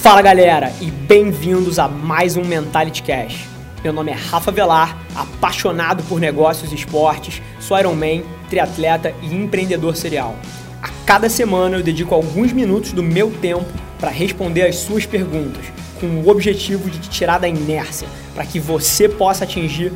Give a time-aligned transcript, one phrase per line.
[0.00, 3.46] Fala galera e bem-vindos a mais um Mentality Cash.
[3.84, 9.94] Meu nome é Rafa Velar, apaixonado por negócios e esportes, sou Ironman, triatleta e empreendedor
[9.94, 10.36] serial.
[10.82, 13.66] A cada semana eu dedico alguns minutos do meu tempo
[13.98, 15.66] para responder as suas perguntas,
[16.00, 19.92] com o objetivo de te tirar da inércia, para que você possa atingir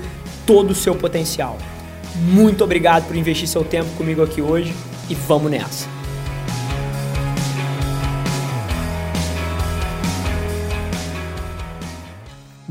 [0.46, 1.56] todo o seu potencial.
[2.14, 4.74] Muito obrigado por investir seu tempo comigo aqui hoje
[5.08, 5.93] e vamos nessa!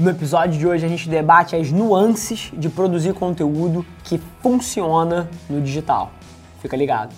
[0.04, 5.62] No episódio de hoje a gente debate as nuances de produzir conteúdo que funciona no
[5.62, 6.12] digital.
[6.62, 7.16] Fica ligado.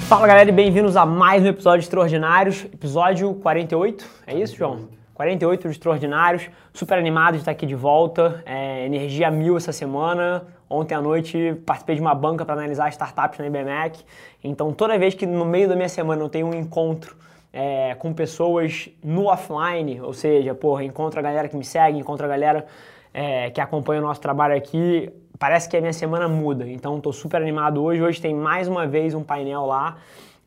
[0.00, 5.01] Fala galera e bem-vindos a mais um episódio Extraordinários, episódio 48, é isso, João?
[5.14, 10.44] 48 de Extraordinários, super animado de estar aqui de volta, é, energia mil essa semana.
[10.68, 14.04] Ontem à noite participei de uma banca para analisar startups na IBMEC,
[14.42, 17.14] então toda vez que no meio da minha semana eu tenho um encontro
[17.52, 22.24] é, com pessoas no offline, ou seja, porra, encontro a galera que me segue, encontro
[22.24, 22.64] a galera
[23.12, 26.66] é, que acompanha o nosso trabalho aqui, parece que a minha semana muda.
[26.66, 28.00] Então estou super animado hoje.
[28.00, 29.98] Hoje tem mais uma vez um painel lá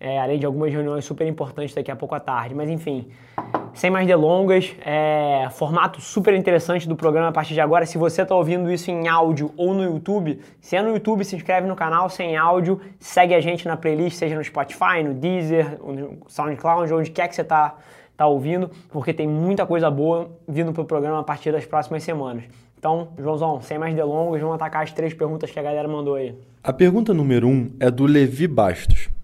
[0.05, 2.53] é, além de algumas reuniões super importantes daqui a pouco à tarde.
[2.53, 3.07] Mas enfim,
[3.73, 7.87] sem mais delongas, é, formato super interessante do programa a partir de agora.
[7.87, 11.35] Se você está ouvindo isso em áudio ou no YouTube, se é no YouTube, se
[11.35, 15.15] inscreve no canal, se é áudio, segue a gente na playlist, seja no Spotify, no
[15.15, 17.75] Deezer, no SoundCloud, onde quer que você está
[18.15, 22.03] tá ouvindo, porque tem muita coisa boa vindo para o programa a partir das próximas
[22.03, 22.43] semanas.
[22.77, 26.35] Então, Joãozão, sem mais delongas, vamos atacar as três perguntas que a galera mandou aí.
[26.63, 29.14] A pergunta número um é do Levi Bastos.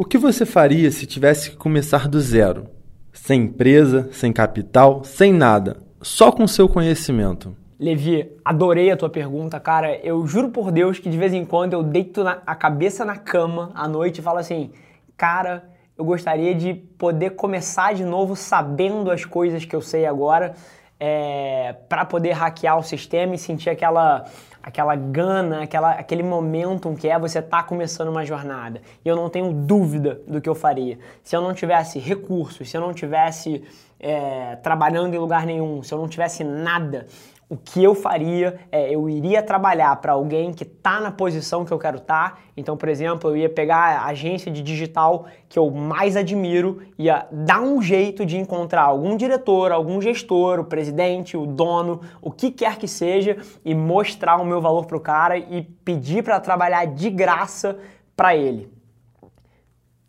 [0.00, 2.68] O que você faria se tivesse que começar do zero?
[3.12, 7.56] Sem empresa, sem capital, sem nada, só com seu conhecimento.
[7.80, 9.96] Levi, adorei a tua pergunta, cara.
[9.96, 13.16] Eu juro por Deus que de vez em quando eu deito na, a cabeça na
[13.16, 14.70] cama à noite e falo assim,
[15.16, 20.54] cara, eu gostaria de poder começar de novo sabendo as coisas que eu sei agora,
[21.00, 24.26] é, para poder hackear o sistema e sentir aquela
[24.68, 28.82] aquela gana, aquela, aquele momentum que é você tá começando uma jornada.
[29.02, 30.98] E eu não tenho dúvida do que eu faria.
[31.24, 33.64] Se eu não tivesse recursos, se eu não tivesse
[33.98, 37.06] é, trabalhando em lugar nenhum, se eu não tivesse nada,
[37.50, 41.72] o que eu faria é eu iria trabalhar para alguém que está na posição que
[41.72, 42.34] eu quero estar.
[42.34, 42.38] Tá.
[42.54, 47.26] Então, por exemplo, eu ia pegar a agência de digital que eu mais admiro, ia
[47.32, 52.50] dar um jeito de encontrar algum diretor, algum gestor, o presidente, o dono, o que
[52.50, 56.84] quer que seja, e mostrar o meu valor para o cara e pedir para trabalhar
[56.84, 57.78] de graça
[58.14, 58.70] para ele.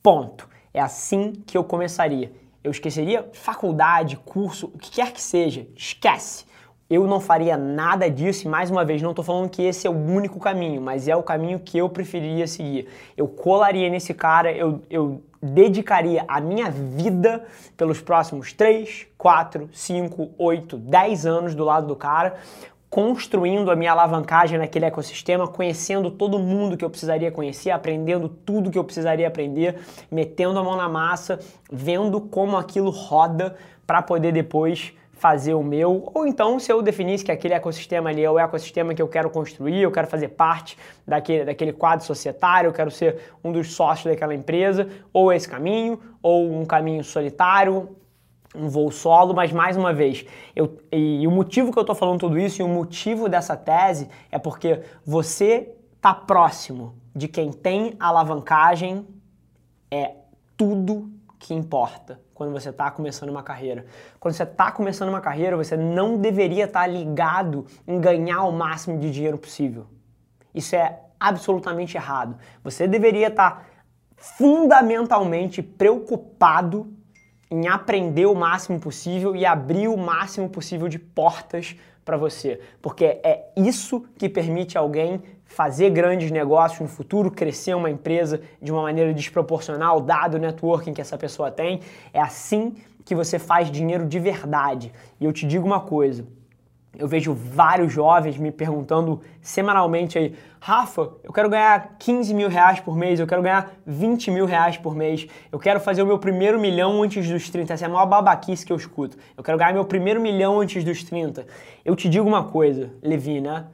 [0.04, 0.50] Ponto.
[0.74, 2.32] É assim que eu começaria.
[2.62, 5.66] Eu esqueceria faculdade, curso, o que quer que seja.
[5.76, 6.49] Esquece
[6.90, 9.90] eu não faria nada disso, e mais uma vez, não estou falando que esse é
[9.90, 12.88] o único caminho, mas é o caminho que eu preferiria seguir.
[13.16, 17.46] Eu colaria nesse cara, eu, eu dedicaria a minha vida
[17.78, 22.38] pelos próximos 3, 4, 5, 8, 10 anos do lado do cara,
[22.90, 28.72] construindo a minha alavancagem naquele ecossistema, conhecendo todo mundo que eu precisaria conhecer, aprendendo tudo
[28.72, 29.78] que eu precisaria aprender,
[30.10, 31.40] metendo a mão na massa,
[31.72, 37.26] vendo como aquilo roda para poder depois fazer o meu, ou então se eu definisse
[37.26, 40.78] que aquele ecossistema ali é o ecossistema que eu quero construir, eu quero fazer parte
[41.06, 46.00] daquele, daquele quadro societário, eu quero ser um dos sócios daquela empresa, ou esse caminho,
[46.24, 47.98] ou um caminho solitário,
[48.56, 50.26] um voo solo, mas mais uma vez,
[50.56, 53.58] eu, e, e o motivo que eu estou falando tudo isso e o motivo dessa
[53.58, 59.06] tese é porque você está próximo de quem tem alavancagem,
[59.92, 60.14] é
[60.56, 63.86] tudo que importa quando você está começando uma carreira.
[64.20, 68.52] Quando você está começando uma carreira, você não deveria estar tá ligado em ganhar o
[68.52, 69.88] máximo de dinheiro possível.
[70.54, 72.38] Isso é absolutamente errado.
[72.64, 73.66] Você deveria estar tá
[74.18, 76.94] fundamentalmente preocupado
[77.50, 81.76] em aprender o máximo possível e abrir o máximo possível de portas
[82.10, 87.88] para você, porque é isso que permite alguém fazer grandes negócios no futuro, crescer uma
[87.88, 91.82] empresa de uma maneira desproporcional, dado o networking que essa pessoa tem.
[92.12, 92.74] É assim
[93.06, 94.92] que você faz dinheiro de verdade.
[95.20, 96.26] E eu te digo uma coisa.
[96.98, 102.80] Eu vejo vários jovens me perguntando semanalmente aí, Rafa, eu quero ganhar 15 mil reais
[102.80, 106.18] por mês, eu quero ganhar 20 mil reais por mês, eu quero fazer o meu
[106.18, 107.74] primeiro milhão antes dos 30.
[107.74, 109.18] Essa é a maior babaquice que eu escuto.
[109.38, 111.46] Eu quero ganhar meu primeiro milhão antes dos 30.
[111.86, 113.68] Eu te digo uma coisa, Levi, né?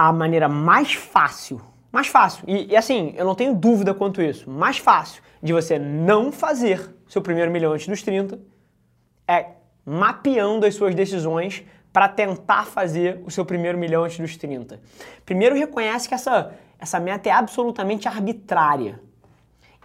[0.00, 1.60] a maneira mais fácil,
[1.92, 5.78] mais fácil, e, e, assim, eu não tenho dúvida quanto isso, mais fácil de você
[5.78, 8.40] não fazer seu primeiro milhão antes dos 30
[9.28, 9.59] é
[9.90, 14.80] mapeando as suas decisões para tentar fazer o seu primeiro milhão antes dos 30.
[15.26, 19.00] Primeiro reconhece que essa, essa meta é absolutamente arbitrária.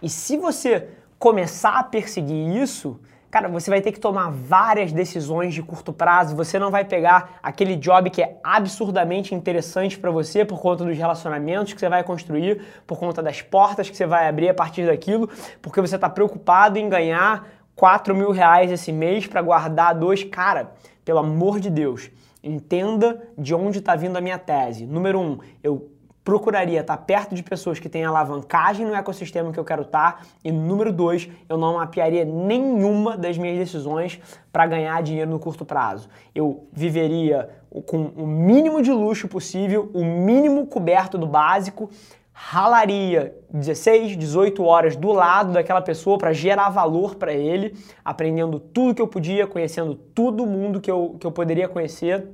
[0.00, 5.52] E se você começar a perseguir isso, cara, você vai ter que tomar várias decisões
[5.52, 6.36] de curto prazo.
[6.36, 10.96] Você não vai pegar aquele job que é absurdamente interessante para você por conta dos
[10.96, 14.86] relacionamentos que você vai construir, por conta das portas que você vai abrir a partir
[14.86, 15.28] daquilo,
[15.60, 20.24] porque você está preocupado em ganhar 4 mil reais esse mês para guardar dois.
[20.24, 20.72] Cara,
[21.04, 22.10] pelo amor de Deus,
[22.42, 24.86] entenda de onde está vindo a minha tese.
[24.86, 25.90] Número um, eu
[26.24, 30.26] procuraria estar perto de pessoas que têm alavancagem no ecossistema que eu quero estar.
[30.42, 34.20] E número dois, eu não mapearia nenhuma das minhas decisões
[34.50, 36.08] para ganhar dinheiro no curto prazo.
[36.34, 37.48] Eu viveria
[37.84, 41.90] com o mínimo de luxo possível, o mínimo coberto do básico,
[42.38, 47.74] ralaria 16, 18 horas do lado daquela pessoa para gerar valor para ele,
[48.04, 52.28] aprendendo tudo que eu podia, conhecendo todo mundo que eu, que eu poderia conhecer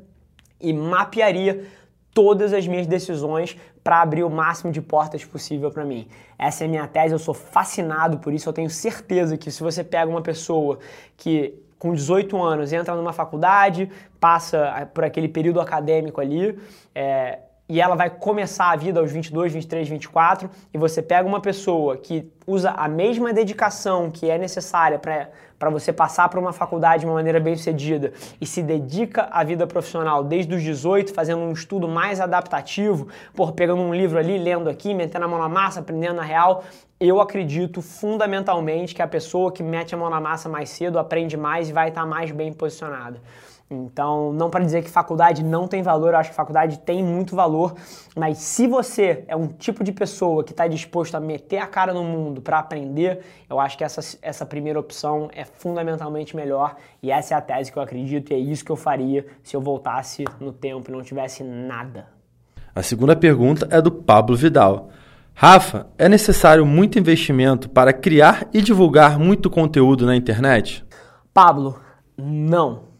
[0.60, 1.64] e mapearia
[2.12, 6.08] todas as minhas decisões para abrir o máximo de portas possível para mim.
[6.37, 9.62] Essa é a minha tese, eu sou fascinado por isso, eu tenho certeza que se
[9.62, 10.81] você pega uma pessoa
[11.16, 13.88] que com 18 anos entra numa faculdade,
[14.19, 16.58] passa por aquele período acadêmico ali,
[16.93, 17.38] é,
[17.73, 21.97] e ela vai começar a vida aos 22, 23, 24, e você pega uma pessoa
[21.97, 27.07] que usa a mesma dedicação que é necessária para você passar por uma faculdade de
[27.07, 31.53] uma maneira bem sucedida e se dedica à vida profissional desde os 18, fazendo um
[31.53, 35.81] estudo mais adaptativo, por pegando um livro ali, lendo aqui, metendo a mão na massa,
[35.81, 36.65] aprendendo na real,
[37.01, 41.39] eu acredito fundamentalmente que a pessoa que mete a mão na massa mais cedo aprende
[41.39, 43.19] mais e vai estar mais bem posicionada.
[43.73, 47.35] Então, não para dizer que faculdade não tem valor, eu acho que faculdade tem muito
[47.35, 47.75] valor,
[48.15, 51.95] mas se você é um tipo de pessoa que está disposto a meter a cara
[51.95, 57.11] no mundo para aprender, eu acho que essa, essa primeira opção é fundamentalmente melhor e
[57.11, 59.61] essa é a tese que eu acredito e é isso que eu faria se eu
[59.61, 62.07] voltasse no tempo e não tivesse nada.
[62.75, 64.91] A segunda pergunta é do Pablo Vidal.
[65.35, 70.85] Rafa, é necessário muito investimento para criar e divulgar muito conteúdo na internet?
[71.33, 71.81] Pablo,
[72.17, 72.92] não.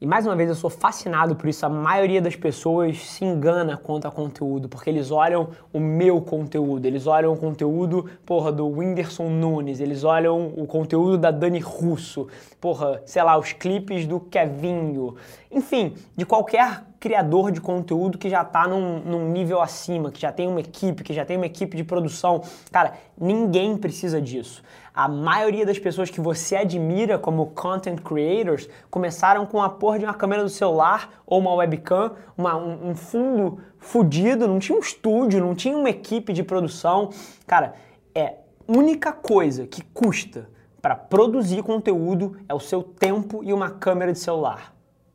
[0.00, 1.66] E mais uma vez eu sou fascinado por isso.
[1.66, 6.86] A maioria das pessoas se engana quanto a conteúdo, porque eles olham o meu conteúdo,
[6.86, 12.28] eles olham o conteúdo, porra, do Whindersson Nunes, eles olham o conteúdo da Dani Russo,
[12.58, 15.16] porra, sei lá, os clipes do Kevinho,
[15.50, 20.30] enfim, de qualquer criador de conteúdo que já está num, num, nível acima, que já
[20.30, 22.42] tem uma equipe, que já tem uma equipe de produção.
[22.70, 24.62] Cara, ninguém precisa disso.
[24.94, 30.04] A maioria das pessoas que você admira como content creators começaram com a porra de
[30.04, 34.82] uma câmera do celular ou uma webcam, uma, um, um fundo fudido, não tinha um
[34.82, 37.08] estúdio, não tinha uma equipe de produção.
[37.46, 37.74] Cara,
[38.14, 38.34] é
[38.68, 40.50] única coisa que custa
[40.82, 44.74] para produzir conteúdo é o seu tempo e uma câmera de celular.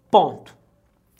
[0.09, 0.54] Ponto.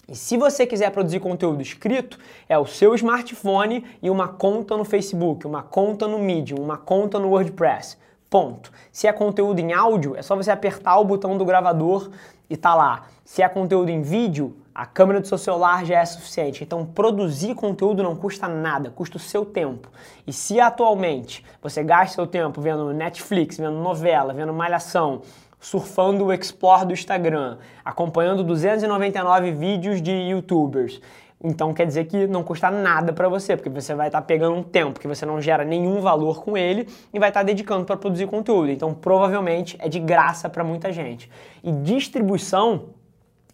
[0.08, 4.86] E se você quiser produzir conteúdo escrito, é o seu smartphone e uma conta no
[4.86, 7.98] Facebook, uma conta no Medium, uma conta no WordPress.
[8.30, 8.72] Ponto.
[8.92, 12.12] Se é conteúdo em áudio, é só você apertar o botão do gravador
[12.50, 13.08] e tá lá.
[13.24, 16.64] Se é conteúdo em vídeo, a câmera do seu celular já é suficiente.
[16.64, 19.90] Então, produzir conteúdo não custa nada, custa o seu tempo.
[20.28, 25.22] E se atualmente você gasta seu tempo vendo Netflix, vendo novela, vendo malhação,
[25.66, 31.02] surfando o Explore do Instagram, acompanhando 299 vídeos de YouTubers.
[31.44, 34.56] Então quer dizer que não custa nada para você, porque você vai estar tá pegando
[34.58, 37.84] um tempo que você não gera nenhum valor com ele e vai estar tá dedicando
[37.84, 38.70] para produzir conteúdo.
[38.70, 41.32] Então provavelmente é de graça para muita gente.
[41.64, 42.90] E distribuição,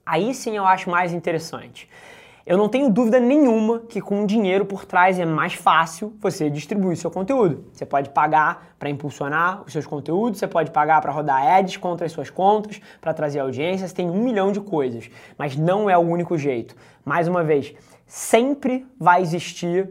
[0.05, 1.87] aí sim eu acho mais interessante.
[2.45, 6.97] Eu não tenho dúvida nenhuma que com dinheiro por trás é mais fácil você distribuir
[6.97, 7.65] seu conteúdo.
[7.71, 12.05] Você pode pagar para impulsionar os seus conteúdos, você pode pagar para rodar ads contra
[12.05, 16.01] as suas contas, para trazer audiências, tem um milhão de coisas, mas não é o
[16.01, 16.75] único jeito.
[17.05, 17.75] Mais uma vez,
[18.07, 19.89] sempre vai existir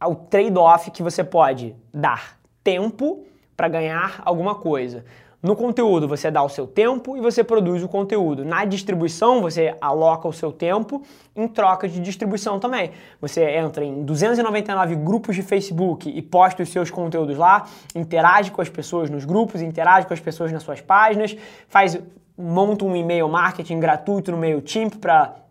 [0.00, 3.26] o trade-off que você pode dar tempo
[3.56, 5.04] para ganhar alguma coisa.
[5.44, 8.46] No conteúdo, você dá o seu tempo e você produz o conteúdo.
[8.46, 11.02] Na distribuição, você aloca o seu tempo
[11.36, 12.92] em troca de distribuição também.
[13.20, 18.62] Você entra em 299 grupos de Facebook e posta os seus conteúdos lá, interage com
[18.62, 21.36] as pessoas nos grupos, interage com as pessoas nas suas páginas,
[21.68, 22.00] faz
[22.38, 25.43] monta um e-mail marketing gratuito no MailChimp para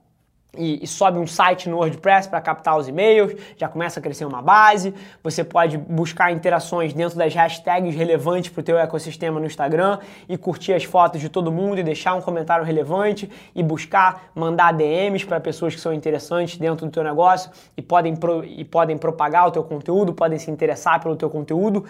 [0.58, 4.26] e, e, sobe um site no WordPress para captar os e-mails, já começa a crescer
[4.26, 4.94] uma base.
[5.24, 9.98] Você pode buscar interações dentro das hashtags relevantes para o teu ecossistema no Instagram
[10.30, 14.74] e curtir as fotos de todo mundo e deixar um comentário relevante e buscar mandar
[14.74, 18.98] DMs para pessoas que são interessantes dentro do teu negócio e podem, pro, e podem
[18.98, 21.84] propagar o teu conteúdo, podem se interessar pelo teu conteúdo.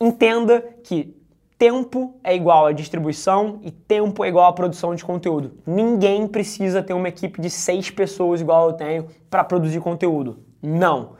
[0.00, 1.21] Entenda que
[1.62, 5.52] tempo é igual a distribuição e tempo é igual a produção de conteúdo.
[5.64, 10.40] Ninguém precisa ter uma equipe de seis pessoas igual eu tenho para produzir conteúdo.
[10.60, 11.12] Não.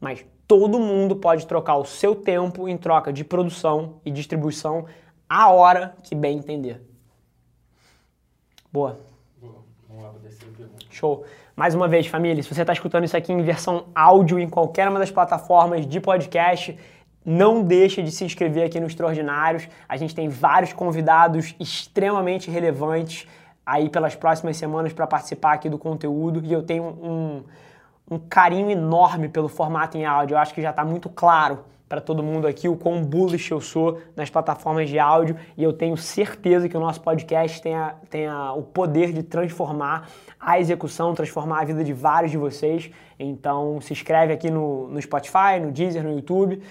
[0.00, 4.86] Mas todo mundo pode trocar o seu tempo em troca de produção e distribuição
[5.28, 6.80] a hora que bem entender.
[8.72, 9.00] Boa.
[10.90, 11.24] Show.
[11.56, 14.88] Mais uma vez, família, se você está escutando isso aqui em versão áudio em qualquer
[14.88, 16.78] uma das plataformas de podcast,
[17.28, 19.68] não deixe de se inscrever aqui no Extraordinários.
[19.86, 23.28] A gente tem vários convidados extremamente relevantes
[23.66, 27.44] aí pelas próximas semanas para participar aqui do conteúdo e eu tenho um,
[28.10, 30.36] um carinho enorme pelo formato em áudio.
[30.36, 33.60] Eu acho que já está muito claro para todo mundo aqui o quão bullish eu
[33.60, 38.52] sou nas plataformas de áudio e eu tenho certeza que o nosso podcast tenha, tenha
[38.54, 40.08] o poder de transformar
[40.40, 42.90] a execução, transformar a vida de vários de vocês.
[43.18, 46.62] Então se inscreve aqui no, no Spotify, no Deezer, no YouTube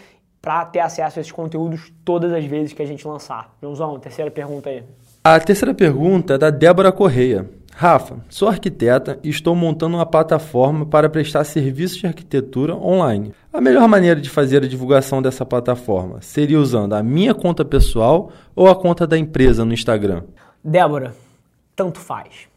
[0.41, 3.55] para ter acesso a esses conteúdos todas as vezes que a gente lançar.
[3.61, 4.83] Joãozão, terceira pergunta aí.
[5.23, 7.49] A terceira pergunta é da Débora Correia.
[7.79, 13.33] Rafa, sou arquiteta e estou montando uma plataforma para prestar serviços de arquitetura online.
[13.53, 18.31] A melhor maneira de fazer a divulgação dessa plataforma seria usando a minha conta pessoal
[18.55, 20.23] ou a conta da empresa no Instagram?
[20.63, 21.13] Débora,
[21.75, 22.47] tanto faz.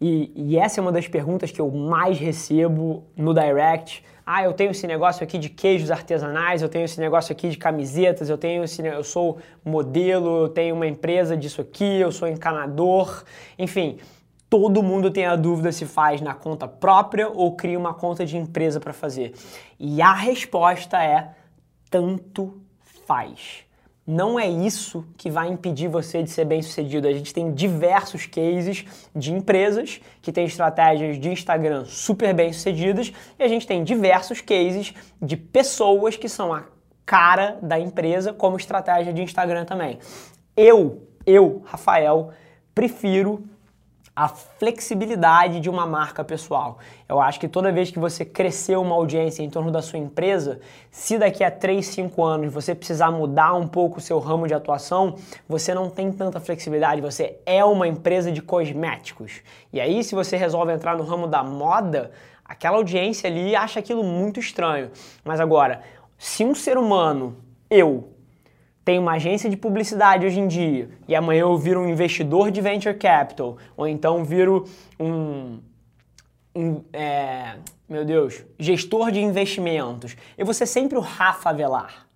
[0.00, 4.02] E, e essa é uma das perguntas que eu mais recebo no direct.
[4.32, 7.58] Ah, eu tenho esse negócio aqui de queijos artesanais, eu tenho esse negócio aqui de
[7.58, 12.28] camisetas, eu tenho esse, eu sou modelo, eu tenho uma empresa disso aqui, eu sou
[12.28, 13.24] encanador,
[13.58, 13.98] enfim
[14.48, 18.36] todo mundo tem a dúvida se faz na conta própria ou cria uma conta de
[18.36, 19.32] empresa para fazer.
[19.78, 21.30] E a resposta é
[21.88, 22.60] tanto
[23.06, 23.64] faz.
[24.06, 27.06] Não é isso que vai impedir você de ser bem sucedido.
[27.06, 33.12] A gente tem diversos cases de empresas que têm estratégias de Instagram super bem sucedidas
[33.38, 36.64] e a gente tem diversos cases de pessoas que são a
[37.06, 39.98] cara da empresa como estratégia de Instagram também.
[40.56, 42.32] Eu, eu, Rafael,
[42.74, 43.44] prefiro
[44.14, 46.78] a flexibilidade de uma marca pessoal.
[47.08, 50.60] Eu acho que toda vez que você crescer uma audiência em torno da sua empresa,
[50.90, 54.54] se daqui a 3, 5 anos você precisar mudar um pouco o seu ramo de
[54.54, 55.16] atuação,
[55.48, 59.40] você não tem tanta flexibilidade, você é uma empresa de cosméticos.
[59.72, 62.10] E aí, se você resolve entrar no ramo da moda,
[62.44, 64.90] aquela audiência ali acha aquilo muito estranho.
[65.24, 65.82] Mas agora,
[66.18, 67.36] se um ser humano,
[67.70, 68.09] eu,
[68.84, 72.60] tenho uma agência de publicidade hoje em dia e amanhã eu viro um investidor de
[72.60, 74.64] venture capital, ou então viro
[74.98, 75.58] um,
[76.54, 77.56] um é,
[77.88, 82.06] meu Deus, gestor de investimentos, eu vou ser sempre o Rafa Velar.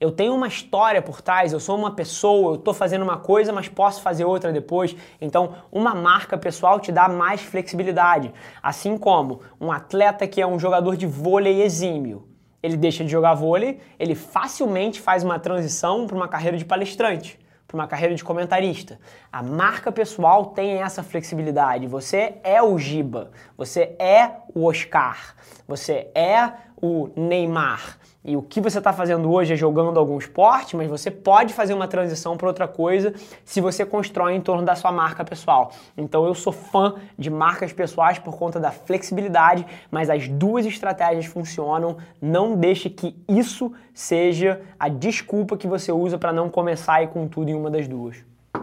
[0.00, 3.52] Eu tenho uma história por trás, eu sou uma pessoa, eu estou fazendo uma coisa,
[3.52, 4.96] mas posso fazer outra depois.
[5.20, 8.32] Então, uma marca pessoal te dá mais flexibilidade.
[8.60, 12.31] Assim como um atleta que é um jogador de vôlei exímio
[12.62, 17.38] ele deixa de jogar vôlei, ele facilmente faz uma transição para uma carreira de palestrante,
[17.66, 19.00] para uma carreira de comentarista.
[19.32, 21.86] A marca pessoal tem essa flexibilidade.
[21.86, 25.34] Você é o Giba, você é o Oscar,
[25.66, 27.96] você é o Neymar.
[28.24, 31.74] E o que você está fazendo hoje é jogando algum esporte, mas você pode fazer
[31.74, 35.72] uma transição para outra coisa se você constrói em torno da sua marca pessoal.
[35.96, 41.26] Então eu sou fã de marcas pessoais por conta da flexibilidade, mas as duas estratégias
[41.26, 41.96] funcionam.
[42.20, 47.26] Não deixe que isso seja a desculpa que você usa para não começar aí com
[47.26, 48.24] tudo em uma das duas.
[48.54, 48.60] Ah,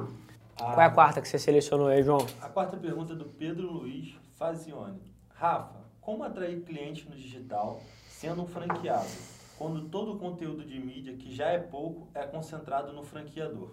[0.55, 2.25] Qual é a quarta que você selecionou aí, João?
[2.41, 5.01] A quarta pergunta é do Pedro Luiz Fazione.
[5.35, 7.81] Rafa, como atrair cliente no digital
[8.19, 9.07] sendo um franqueado?
[9.57, 13.71] quando todo o conteúdo de mídia, que já é pouco, é concentrado no franqueador?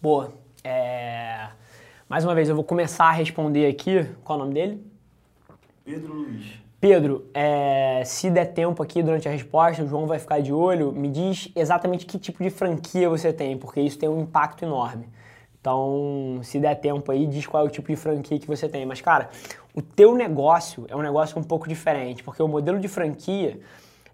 [0.00, 0.32] Boa.
[0.64, 1.48] É...
[2.08, 4.06] Mais uma vez, eu vou começar a responder aqui.
[4.24, 4.86] Qual é o nome dele?
[5.84, 6.58] Pedro Luiz.
[6.80, 8.02] Pedro, é...
[8.06, 10.90] se der tempo aqui durante a resposta, o João vai ficar de olho.
[10.90, 15.06] Me diz exatamente que tipo de franquia você tem, porque isso tem um impacto enorme.
[15.60, 18.86] Então, se der tempo aí, diz qual é o tipo de franquia que você tem.
[18.86, 19.28] Mas, cara,
[19.74, 23.60] o teu negócio é um negócio um pouco diferente, porque o modelo de franquia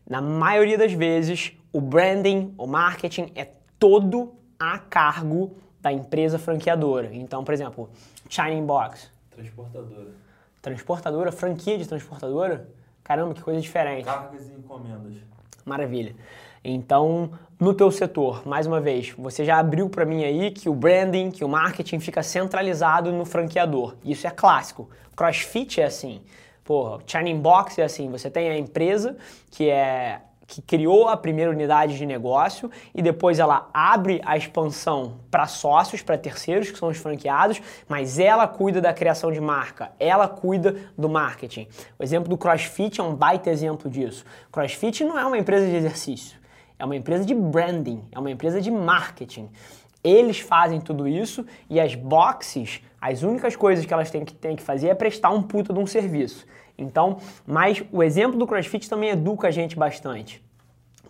[0.08, 3.48] na maioria das vezes, o branding, o marketing é
[3.78, 7.10] todo a cargo da empresa franqueadora.
[7.12, 7.90] Então, por exemplo,
[8.28, 9.10] Shining Box.
[9.30, 10.10] Transportadora.
[10.60, 12.68] Transportadora, franquia de transportadora?
[13.02, 14.04] Caramba, que coisa diferente.
[14.04, 15.16] Cargas e encomendas.
[15.64, 16.14] Maravilha.
[16.64, 17.30] Então,
[17.60, 21.30] no teu setor, mais uma vez, você já abriu para mim aí que o branding,
[21.30, 23.94] que o marketing fica centralizado no franqueador.
[24.02, 24.88] Isso é clássico.
[25.14, 26.22] CrossFit é assim.
[26.64, 29.16] Porra, Shining Box é assim, você tem a empresa
[29.50, 35.20] que é que criou a primeira unidade de negócio e depois ela abre a expansão
[35.30, 39.92] para sócios, para terceiros, que são os franqueados, mas ela cuida da criação de marca,
[39.98, 41.66] ela cuida do marketing.
[41.98, 44.24] O exemplo do CrossFit é um baita exemplo disso.
[44.52, 46.43] CrossFit não é uma empresa de exercício.
[46.78, 49.48] É uma empresa de branding, é uma empresa de marketing.
[50.02, 54.56] Eles fazem tudo isso e as boxes, as únicas coisas que elas têm que, têm
[54.56, 56.46] que fazer é prestar um puta de um serviço.
[56.76, 60.44] Então, mas o exemplo do CrossFit também educa a gente bastante.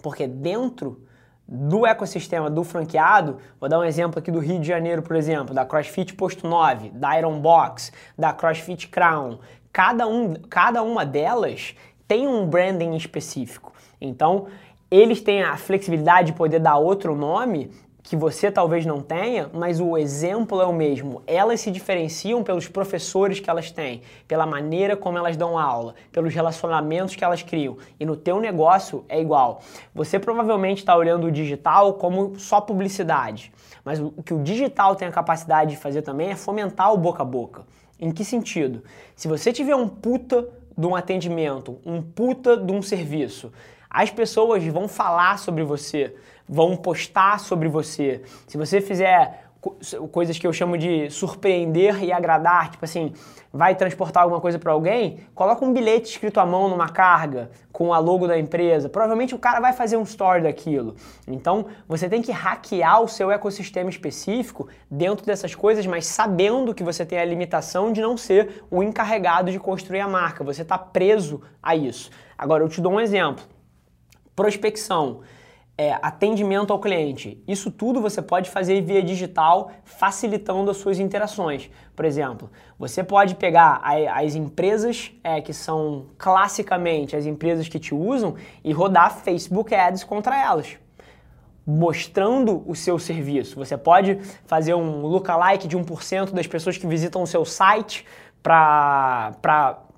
[0.03, 1.03] Porque dentro
[1.47, 5.55] do ecossistema do franqueado, vou dar um exemplo aqui do Rio de Janeiro, por exemplo,
[5.55, 9.39] da CrossFit Posto 9, da Iron Box, da CrossFit Crown.
[9.73, 11.75] Cada, um, cada uma delas
[12.07, 13.73] tem um branding específico.
[14.01, 14.47] Então,
[14.95, 17.71] eles têm a flexibilidade de poder dar outro nome
[18.01, 21.23] que você talvez não tenha, mas o exemplo é o mesmo.
[21.27, 26.35] Elas se diferenciam pelos professores que elas têm, pela maneira como elas dão aula, pelos
[26.35, 27.79] relacionamentos que elas criam.
[27.99, 29.63] E no teu negócio é igual.
[29.95, 33.51] Você provavelmente está olhando o digital como só publicidade,
[33.83, 37.23] mas o que o digital tem a capacidade de fazer também é fomentar o boca
[37.23, 37.63] a boca.
[37.99, 38.85] Em que sentido?
[39.17, 40.47] Se você tiver um puta
[40.77, 43.51] de um atendimento, um puta de um serviço,
[43.95, 46.15] as pessoas vão falar sobre você
[46.49, 48.23] vão postar sobre você.
[48.47, 49.43] Se você fizer
[50.13, 53.15] coisas que eu chamo de surpreender e agradar, tipo assim,
[53.51, 57.95] vai transportar alguma coisa para alguém, coloca um bilhete escrito à mão numa carga com
[57.95, 58.91] a logo da empresa.
[58.91, 60.97] Provavelmente o cara vai fazer um story daquilo.
[61.27, 66.85] Então, você tem que hackear o seu ecossistema específico dentro dessas coisas, mas sabendo que
[66.85, 70.45] você tem a limitação de não ser o encarregado de construir a marca.
[70.45, 72.11] Você está preso a isso.
[72.37, 73.54] Agora, eu te dou um exemplo.
[74.35, 75.21] Prospecção
[75.77, 77.43] é, atendimento ao cliente.
[77.49, 81.69] Isso tudo você pode fazer via digital, facilitando as suas interações.
[81.97, 83.81] Por exemplo, você pode pegar
[84.15, 90.05] as empresas é, que são classicamente as empresas que te usam e rodar Facebook Ads
[90.05, 90.77] contra elas.
[91.67, 93.57] Mostrando o seu serviço.
[93.57, 98.05] Você pode fazer um lookalike de 1% das pessoas que visitam o seu site
[98.43, 99.33] para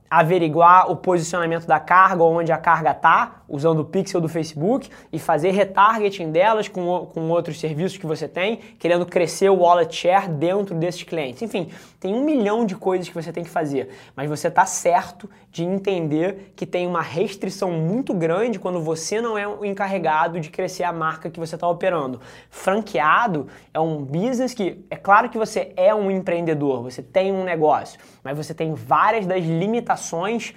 [0.09, 5.19] averiguar o posicionamento da carga, onde a carga está, usando o pixel do Facebook e
[5.19, 10.29] fazer retargeting delas com, com outros serviços que você tem, querendo crescer o wallet share
[10.29, 11.43] dentro desses clientes.
[11.43, 15.29] Enfim, tem um milhão de coisas que você tem que fazer, mas você está certo
[15.51, 20.51] de entender que tem uma restrição muito grande quando você não é o encarregado de
[20.51, 22.21] crescer a marca que você está operando.
[22.51, 27.45] Franqueado é um business que, é claro que você é um empreendedor, você tem um
[27.45, 30.55] negócio, mas você tem várias das limitações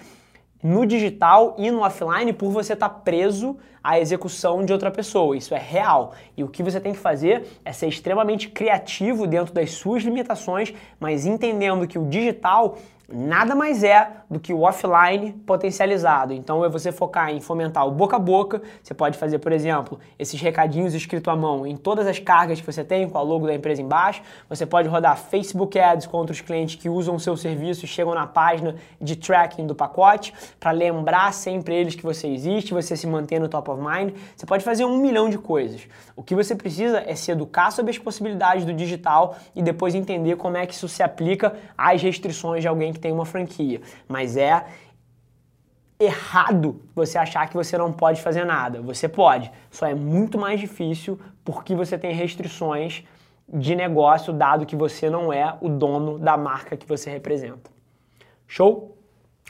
[0.61, 5.37] no digital e no offline por você estar tá preso à execução de outra pessoa.
[5.37, 6.13] Isso é real.
[6.35, 10.73] E o que você tem que fazer é ser extremamente criativo dentro das suas limitações,
[10.99, 12.77] mas entendendo que o digital
[13.11, 16.33] nada mais é do que o offline potencializado.
[16.33, 18.61] Então é você focar em fomentar o boca a boca.
[18.81, 22.65] Você pode fazer, por exemplo, esses recadinhos escritos à mão em todas as cargas que
[22.65, 24.21] você tem com a logo da empresa embaixo.
[24.47, 28.13] Você pode rodar Facebook Ads contra os clientes que usam o seu serviço e chegam
[28.13, 33.07] na página de tracking do pacote para lembrar sempre eles que você existe, você se
[33.07, 34.13] manter no top of mind.
[34.35, 35.87] Você pode fazer um milhão de coisas.
[36.15, 40.35] O que você precisa é se educar sobre as possibilidades do digital e depois entender
[40.35, 43.81] como é que isso se aplica às restrições de alguém que que tem uma franquia,
[44.07, 44.65] mas é
[45.99, 48.81] errado você achar que você não pode fazer nada.
[48.81, 53.03] Você pode, só é muito mais difícil porque você tem restrições
[53.51, 57.71] de negócio, dado que você não é o dono da marca que você representa.
[58.47, 58.95] Show?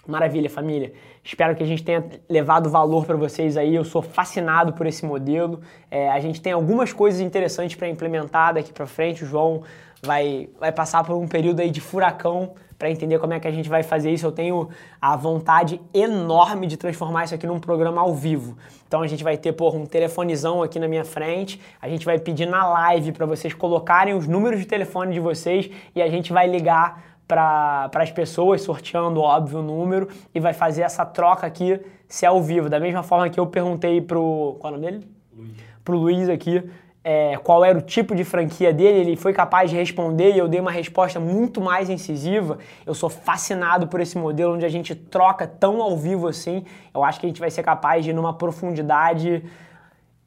[0.08, 0.94] Maravilha, família.
[1.24, 3.76] Espero que a gente tenha levado valor para vocês aí.
[3.76, 5.62] Eu sou fascinado por esse modelo.
[5.92, 9.24] É, a gente tem algumas coisas interessantes para implementar daqui para frente.
[9.24, 9.62] O João
[10.02, 13.52] vai, vai passar por um período aí de furacão para entender como é que a
[13.52, 14.26] gente vai fazer isso.
[14.26, 14.70] Eu tenho
[15.02, 18.58] a vontade enorme de transformar isso aqui num programa ao vivo.
[18.88, 22.18] Então a gente vai ter, porra, um telefonezão aqui na minha frente, a gente vai
[22.18, 26.32] pedir na live para vocês colocarem os números de telefone de vocês e a gente
[26.32, 31.80] vai ligar para as pessoas, sorteando, óbvio, o número, e vai fazer essa troca aqui
[32.08, 32.70] se é ao vivo.
[32.70, 34.56] Da mesma forma que eu perguntei pro.
[34.60, 35.08] Qual é o nome dele?
[35.38, 35.52] Luiz.
[35.84, 36.64] Pro Luiz aqui
[37.04, 40.48] é, qual era o tipo de franquia dele, ele foi capaz de responder e eu
[40.48, 42.58] dei uma resposta muito mais incisiva.
[42.86, 46.66] Eu sou fascinado por esse modelo onde a gente troca tão ao vivo assim.
[46.94, 49.44] Eu acho que a gente vai ser capaz de ir numa profundidade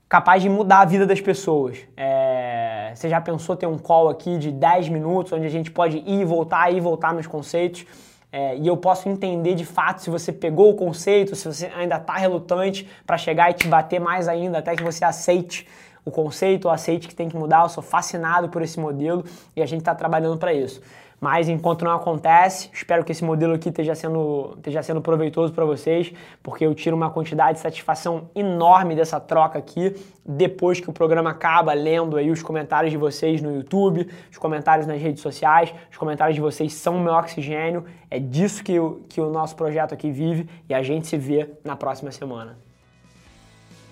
[0.08, 1.78] capaz de mudar a vida das pessoas.
[1.96, 5.98] É, você já pensou ter um call aqui de 10 minutos onde a gente pode
[5.98, 7.86] ir e voltar, ir e voltar nos conceitos?
[8.30, 11.96] É, e eu posso entender de fato se você pegou o conceito, se você ainda
[11.96, 15.66] está relutante para chegar e te bater mais ainda até que você aceite
[16.04, 17.62] o conceito, o aceite que tem que mudar.
[17.62, 19.24] Eu sou fascinado por esse modelo
[19.56, 20.80] e a gente está trabalhando para isso.
[21.22, 25.64] Mas enquanto não acontece, espero que esse modelo aqui esteja sendo, esteja sendo proveitoso para
[25.64, 26.12] vocês,
[26.42, 29.94] porque eu tiro uma quantidade de satisfação enorme dessa troca aqui,
[30.26, 34.84] depois que o programa acaba, lendo aí os comentários de vocês no YouTube, os comentários
[34.84, 38.74] nas redes sociais, os comentários de vocês são o meu oxigênio, é disso que,
[39.08, 42.61] que o nosso projeto aqui vive e a gente se vê na próxima semana.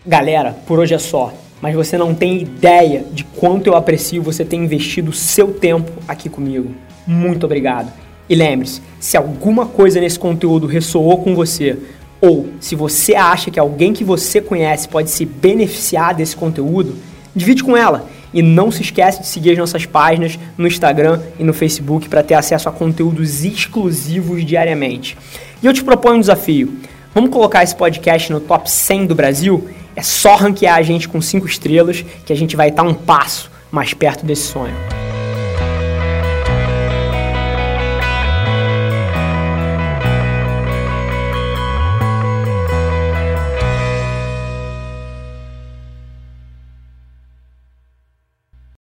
[0.06, 1.32] Galera, por hoje é só.
[1.60, 6.30] Mas você não tem ideia de quanto eu aprecio você ter investido seu tempo aqui
[6.30, 6.74] comigo.
[7.06, 7.92] Muito obrigado.
[8.26, 11.76] E lembre-se, se alguma coisa nesse conteúdo ressoou com você,
[12.18, 16.96] ou se você acha que alguém que você conhece pode se beneficiar desse conteúdo,
[17.36, 18.06] divide com ela.
[18.32, 22.22] E não se esquece de seguir as nossas páginas no Instagram e no Facebook para
[22.22, 25.18] ter acesso a conteúdos exclusivos diariamente.
[25.62, 26.72] E eu te proponho um desafio.
[27.12, 29.68] Vamos colocar esse podcast no top 100 do Brasil?
[29.96, 33.50] É só ranquear a gente com 5 estrelas que a gente vai estar um passo
[33.70, 34.99] mais perto desse sonho.